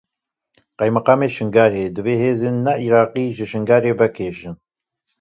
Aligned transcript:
Qaymeqamê 0.77 1.27
Şingalê, 1.35 1.83
divê 1.95 2.13
hêzên 2.23 2.55
ne 2.65 2.73
Iraqî 2.87 3.25
ji 3.35 3.45
Şingalê 3.51 3.91
vekişin. 3.99 4.55